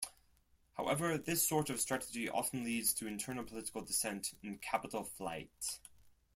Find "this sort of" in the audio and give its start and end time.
1.19-1.79